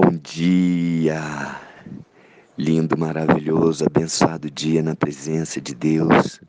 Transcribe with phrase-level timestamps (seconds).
[0.00, 1.60] Bom dia!
[2.56, 6.40] Lindo, maravilhoso, abençoado dia na presença de Deus.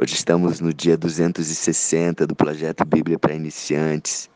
[0.00, 4.30] Hoje estamos no dia 260 do projeto Bíblia para Iniciantes.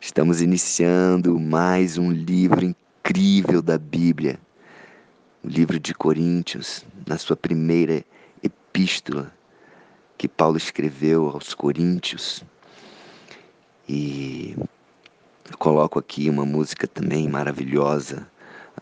[0.00, 4.36] Estamos iniciando mais um livro incrível da Bíblia,
[5.44, 8.04] o livro de Coríntios, na sua primeira
[8.42, 9.32] epístola
[10.18, 12.42] que Paulo escreveu aos Coríntios.
[13.88, 14.56] E
[15.50, 18.26] eu coloco aqui uma música também maravilhosa,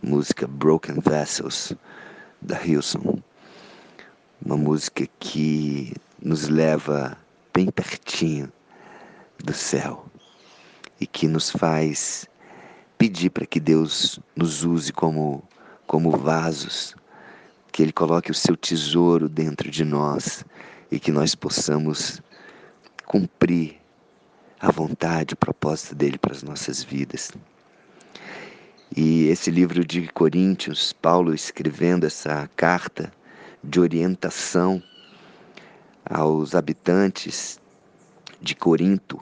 [0.01, 1.73] a música Broken Vessels,
[2.41, 3.19] da Hilson.
[4.45, 7.19] Uma música que nos leva
[7.53, 8.51] bem pertinho
[9.43, 10.07] do céu
[11.01, 12.29] e que nos faz
[12.97, 15.43] pedir para que Deus nos use como,
[15.89, 16.95] como vasos,
[17.73, 20.45] que Ele coloque o seu tesouro dentro de nós
[20.93, 22.23] e que nós possamos
[23.05, 23.82] cumprir
[24.63, 27.33] a vontade, o propósito dele para as nossas vidas.
[28.97, 33.13] E esse livro de Coríntios, Paulo escrevendo essa carta
[33.65, 34.81] de orientação
[36.05, 37.59] aos habitantes
[38.41, 39.21] de Corinto.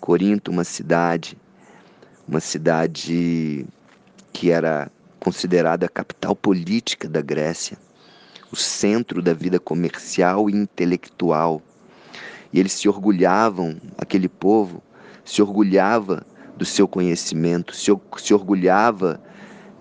[0.00, 1.36] Corinto, uma cidade,
[2.26, 3.66] uma cidade
[4.32, 7.76] que era considerada a capital política da Grécia,
[8.50, 11.60] o centro da vida comercial e intelectual
[12.52, 14.82] e eles se orgulhavam, aquele povo
[15.24, 19.20] se orgulhava do seu conhecimento, se, se orgulhava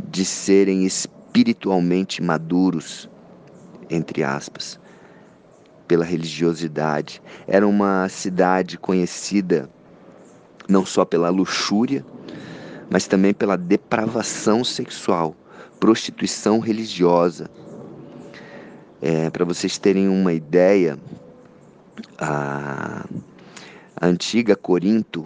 [0.10, 3.10] de serem espiritualmente maduros,
[3.90, 4.80] entre aspas,
[5.88, 7.22] pela religiosidade.
[7.48, 9.70] Era uma cidade conhecida
[10.68, 12.06] não só pela luxúria,
[12.90, 15.36] mas também pela depravação sexual,
[15.80, 17.50] prostituição religiosa.
[19.02, 21.00] É, Para vocês terem uma ideia,
[22.20, 23.06] a,
[23.96, 25.26] a antiga Corinto,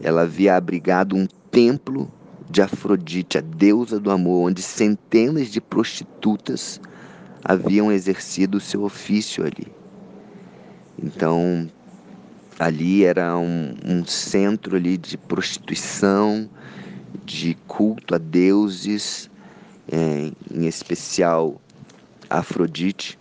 [0.00, 2.10] ela havia abrigado um templo
[2.50, 6.80] de Afrodite, a deusa do amor, onde centenas de prostitutas
[7.42, 9.66] haviam exercido o seu ofício ali.
[11.02, 11.68] Então,
[12.58, 16.48] ali era um, um centro ali de prostituição,
[17.24, 19.30] de culto a deuses,
[19.90, 21.60] é, em especial
[22.28, 23.18] Afrodite,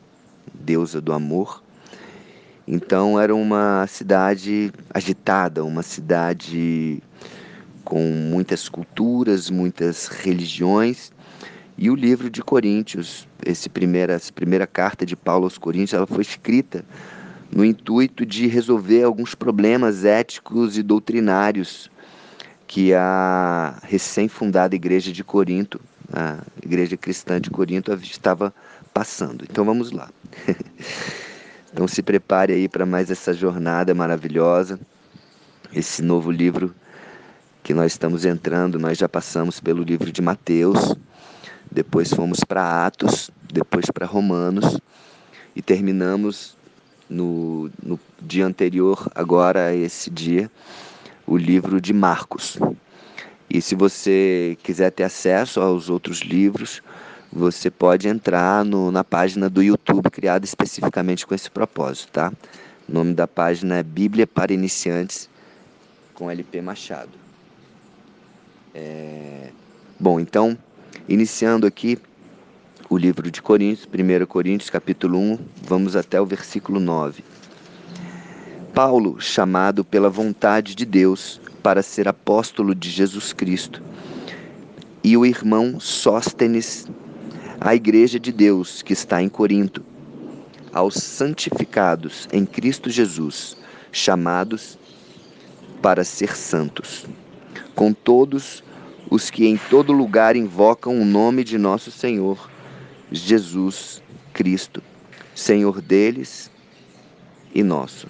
[0.53, 1.62] deusa do amor.
[2.67, 7.01] Então era uma cidade agitada, uma cidade
[7.83, 11.11] com muitas culturas, muitas religiões.
[11.77, 16.07] E o livro de Coríntios, esse primeira, essa primeira carta de Paulo aos Coríntios, ela
[16.07, 16.85] foi escrita
[17.51, 21.91] no intuito de resolver alguns problemas éticos e doutrinários
[22.65, 25.79] que a recém-fundada igreja de Corinto,
[26.11, 28.53] a igreja cristã de Corinto, estava
[28.93, 29.45] passando.
[29.49, 30.09] Então vamos lá.
[31.73, 34.79] Então se prepare aí para mais essa jornada maravilhosa,
[35.73, 36.73] esse novo livro
[37.63, 38.77] que nós estamos entrando.
[38.77, 40.95] Nós já passamos pelo livro de Mateus,
[41.71, 44.79] depois fomos para Atos, depois para Romanos
[45.55, 46.55] e terminamos
[47.09, 50.51] no, no dia anterior, agora a esse dia,
[51.25, 52.59] o livro de Marcos.
[53.49, 56.83] E se você quiser ter acesso aos outros livros,
[57.35, 62.31] você pode entrar no, na página do YouTube criada especificamente com esse propósito, tá?
[62.87, 65.27] O nome da página é Bíblia para Iniciantes
[66.13, 67.09] com LP Machado.
[68.73, 69.49] É...
[69.99, 70.55] Bom, então,
[71.09, 71.97] iniciando aqui
[72.87, 77.23] o livro de Coríntios, 1 Coríntios, capítulo 1, vamos até o versículo 9.
[78.75, 83.81] Paulo, chamado pela vontade de Deus para ser apóstolo de Jesus Cristo,
[85.03, 86.87] e o irmão Sóstenes
[87.63, 89.85] à Igreja de Deus que está em Corinto,
[90.73, 93.55] aos santificados em Cristo Jesus,
[93.89, 94.77] chamados
[95.81, 97.05] para ser santos,
[97.73, 98.61] com todos
[99.09, 102.51] os que em todo lugar invocam o nome de nosso Senhor,
[103.09, 104.03] Jesus
[104.33, 104.83] Cristo,
[105.33, 106.51] Senhor deles
[107.55, 108.07] e nosso.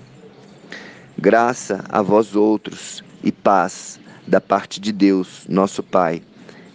[1.15, 6.23] Graça a vós outros e paz da parte de Deus, nosso Pai,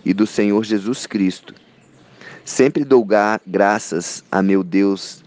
[0.05, 1.55] e do Senhor Jesus Cristo
[2.45, 3.07] Sempre dou
[3.47, 5.23] graças a meu Deus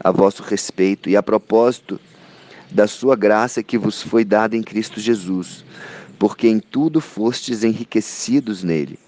[0.00, 1.98] a vosso respeito e a propósito
[2.70, 5.64] da sua graça que vos foi dada em Cristo Jesus,
[6.18, 8.98] porque em tudo fostes enriquecidos nele,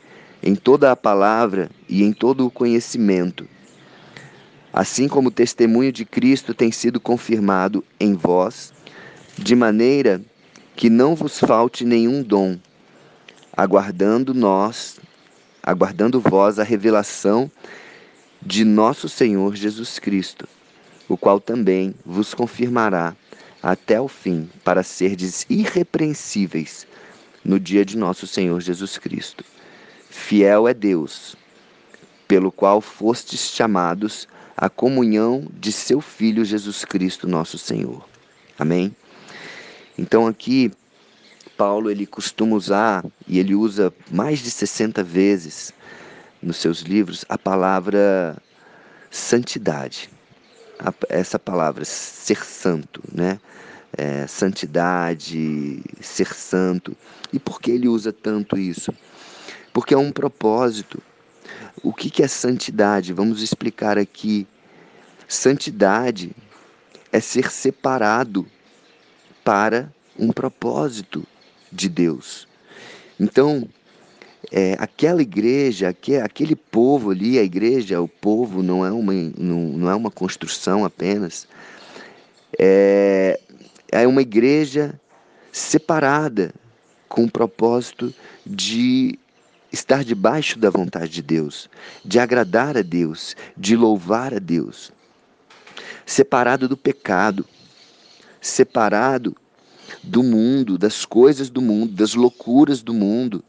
[0.43, 3.46] em toda a palavra e em todo o conhecimento.
[4.72, 8.72] Assim como o testemunho de Cristo tem sido confirmado em vós,
[9.37, 10.20] de maneira
[10.76, 12.58] que não vos falte nenhum dom,
[13.56, 15.00] aguardando nós
[15.69, 17.50] aguardando vós a revelação
[18.41, 20.49] de nosso Senhor Jesus Cristo,
[21.06, 23.15] o qual também vos confirmará
[23.62, 26.87] até o fim, para serdes irrepreensíveis
[27.44, 29.44] no dia de nosso Senhor Jesus Cristo.
[30.09, 31.37] Fiel é Deus,
[32.26, 34.26] pelo qual fostes chamados
[34.56, 38.09] à comunhão de seu Filho Jesus Cristo, nosso Senhor.
[38.59, 38.97] Amém?
[39.99, 40.70] Então aqui
[41.58, 45.75] Paulo ele costuma usar e ele usa mais de 60 vezes
[46.40, 48.40] nos seus livros a palavra
[49.10, 50.08] santidade.
[51.08, 53.40] Essa palavra ser santo, né?
[53.96, 56.96] É, santidade, ser santo.
[57.32, 58.94] E por que ele usa tanto isso?
[59.72, 61.02] Porque é um propósito.
[61.82, 63.12] O que é santidade?
[63.12, 64.46] Vamos explicar aqui.
[65.26, 66.31] Santidade
[67.10, 68.46] é ser separado
[69.43, 71.26] para um propósito
[71.73, 72.47] de Deus.
[73.19, 73.69] Então,
[74.50, 79.91] é, aquela igreja, aquele, povo ali, a igreja, o povo não é uma, não, não
[79.91, 81.47] é uma construção apenas,
[82.59, 83.38] é,
[83.91, 84.99] é uma igreja
[85.53, 86.55] separada
[87.09, 88.15] com o propósito
[88.47, 89.19] de
[89.73, 91.69] estar debaixo da vontade de Deus,
[92.05, 94.93] de agradar a Deus, de louvar a Deus,
[96.06, 97.44] separado do pecado,
[98.41, 99.37] separado
[100.02, 103.43] do mundo, das coisas do mundo, das loucuras do mundo,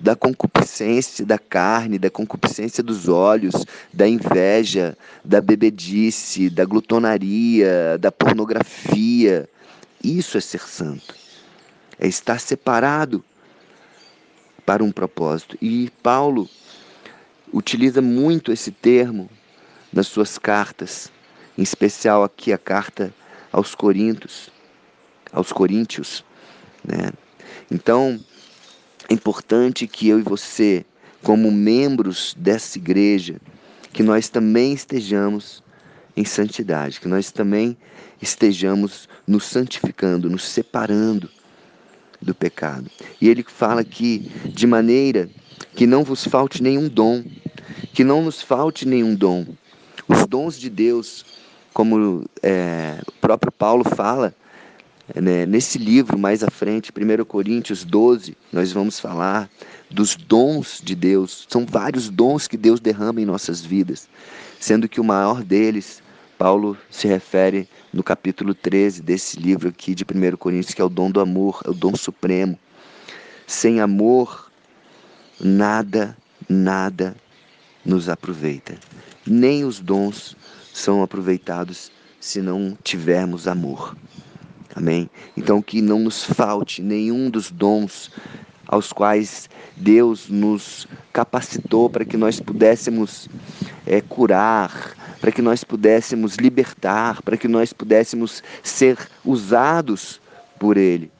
[0.00, 3.54] da concupiscência da carne, da concupiscência dos olhos,
[3.92, 9.48] da inveja, da bebedice, da glutonaria, da pornografia.
[10.02, 11.14] Isso é ser santo.
[11.98, 13.22] É estar separado
[14.64, 15.58] para um propósito.
[15.60, 16.48] E Paulo
[17.52, 19.28] utiliza muito esse termo
[19.92, 21.10] nas suas cartas,
[21.58, 23.12] em especial aqui a carta
[23.52, 24.48] aos Coríntios,
[25.32, 26.24] aos Coríntios,
[26.84, 27.10] né?
[27.70, 28.18] Então,
[29.08, 30.84] é importante que eu e você,
[31.22, 33.40] como membros dessa igreja,
[33.92, 35.62] que nós também estejamos
[36.16, 37.76] em santidade, que nós também
[38.20, 41.30] estejamos nos santificando, nos separando
[42.20, 42.90] do pecado.
[43.20, 45.30] E ele fala aqui de maneira
[45.74, 47.24] que não vos falte nenhum dom,
[47.92, 49.46] que não nos falte nenhum dom.
[50.06, 51.24] Os dons de Deus,
[51.72, 54.34] como é, o próprio Paulo fala,
[55.14, 59.48] né, nesse livro mais à frente, 1 Coríntios 12, nós vamos falar
[59.90, 61.46] dos dons de Deus.
[61.48, 64.08] São vários dons que Deus derrama em nossas vidas,
[64.58, 66.02] sendo que o maior deles,
[66.38, 70.88] Paulo se refere no capítulo 13 desse livro aqui de 1 Coríntios, que é o
[70.88, 72.58] dom do amor, é o dom supremo.
[73.46, 74.50] Sem amor,
[75.40, 76.16] nada,
[76.48, 77.16] nada
[77.84, 78.78] nos aproveita.
[79.26, 80.36] Nem os dons
[80.72, 81.90] são aproveitados
[82.20, 83.96] se não tivermos amor.
[84.74, 85.10] Amém?
[85.36, 88.10] Então, que não nos falte nenhum dos dons
[88.66, 93.28] aos quais Deus nos capacitou para que nós pudéssemos
[93.84, 100.20] é, curar, para que nós pudéssemos libertar, para que nós pudéssemos ser usados
[100.56, 101.10] por Ele.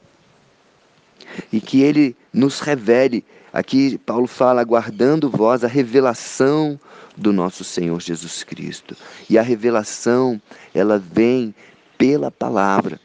[1.51, 6.79] E que Ele nos revele, aqui Paulo fala, aguardando vós a revelação
[7.17, 8.95] do nosso Senhor Jesus Cristo.
[9.29, 10.41] E a revelação,
[10.73, 11.53] ela vem
[11.97, 12.99] pela palavra.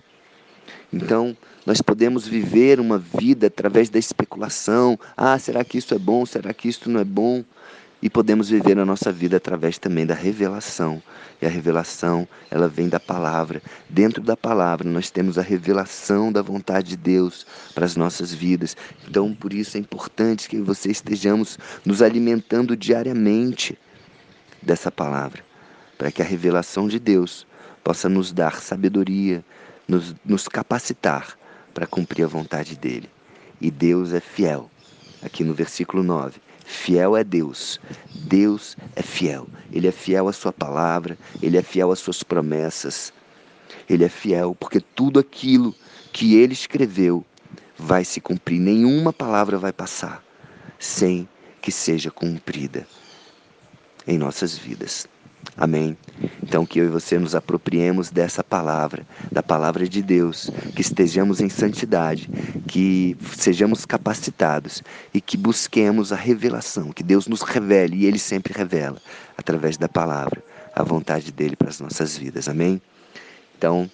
[0.96, 4.98] Então, nós podemos viver uma vida através da especulação.
[5.16, 6.24] Ah, será que isso é bom?
[6.24, 7.44] Será que isso não é bom?
[8.00, 11.02] E podemos viver a nossa vida através também da revelação.
[11.40, 13.62] E a revelação, ela vem da palavra.
[13.90, 18.76] Dentro da palavra, nós temos a revelação da vontade de Deus para as nossas vidas.
[19.08, 23.78] Então, por isso é importante que você estejamos nos alimentando diariamente
[24.62, 25.44] dessa palavra,
[25.98, 27.46] para que a revelação de Deus
[27.82, 29.44] possa nos dar sabedoria,
[29.86, 31.36] nos, nos capacitar
[31.72, 33.10] para cumprir a vontade dele.
[33.60, 34.70] E Deus é fiel.
[35.22, 36.40] Aqui no versículo 9.
[36.64, 37.80] Fiel é Deus.
[38.14, 39.46] Deus é fiel.
[39.72, 43.12] Ele é fiel à sua palavra, ele é fiel às suas promessas.
[43.88, 45.74] Ele é fiel porque tudo aquilo
[46.12, 47.24] que ele escreveu
[47.78, 48.58] vai se cumprir.
[48.58, 50.24] Nenhuma palavra vai passar
[50.78, 51.28] sem
[51.62, 52.86] que seja cumprida
[54.06, 55.06] em nossas vidas.
[55.56, 55.96] Amém.
[56.42, 61.40] Então, que eu e você nos apropriemos dessa palavra, da palavra de Deus, que estejamos
[61.40, 62.28] em santidade,
[62.66, 68.52] que sejamos capacitados e que busquemos a revelação, que Deus nos revele, e Ele sempre
[68.56, 69.00] revela,
[69.36, 70.42] através da palavra,
[70.74, 72.48] a vontade dele para as nossas vidas.
[72.48, 72.80] Amém?
[73.58, 73.90] Então,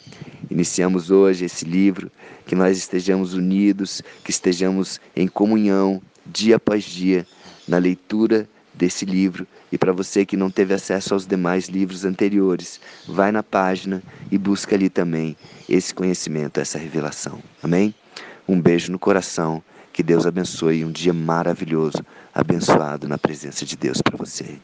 [0.51, 2.11] iniciamos hoje esse livro,
[2.45, 7.25] que nós estejamos unidos, que estejamos em comunhão, dia após dia,
[7.69, 9.47] na leitura desse livro.
[9.71, 14.39] E para você que não teve acesso aos demais livros anteriores, vai na página e
[14.39, 15.37] busca ali também
[15.69, 17.43] esse conhecimento, essa revelação.
[17.63, 17.95] Amém?
[18.49, 19.63] Um beijo no coração.
[19.93, 22.03] Que Deus abençoe um dia maravilhoso,
[22.35, 24.59] abençoado na presença de Deus para você.